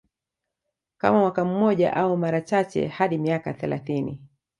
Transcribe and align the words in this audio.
Kama 0.97 1.19
mwaka 1.19 1.45
mmoja 1.45 1.93
au 1.95 2.17
mara 2.17 2.41
chache 2.41 2.87
hadi 2.87 3.17
miaka 3.17 3.53
thelathini 3.53 4.19